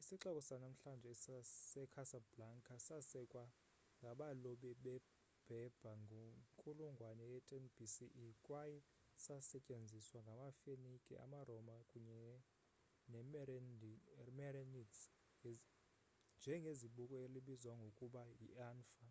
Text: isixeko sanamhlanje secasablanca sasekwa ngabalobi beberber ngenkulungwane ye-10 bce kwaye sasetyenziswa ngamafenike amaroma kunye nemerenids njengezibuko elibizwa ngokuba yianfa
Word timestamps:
isixeko 0.00 0.40
sanamhlanje 0.48 1.10
secasablanca 1.72 2.74
sasekwa 2.86 3.44
ngabalobi 4.00 4.70
beberber 4.84 5.96
ngenkulungwane 6.04 7.24
ye-10 7.32 7.50
bce 7.76 8.06
kwaye 8.44 8.78
sasetyenziswa 9.24 10.18
ngamafenike 10.24 11.12
amaroma 11.24 11.76
kunye 11.90 12.16
nemerenids 14.26 14.98
njengezibuko 16.38 17.14
elibizwa 17.26 17.72
ngokuba 17.78 18.22
yianfa 18.42 19.06